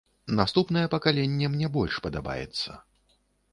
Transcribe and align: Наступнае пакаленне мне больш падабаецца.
Наступнае 0.37 0.85
пакаленне 0.93 1.51
мне 1.57 1.71
больш 1.77 2.01
падабаецца. 2.09 2.69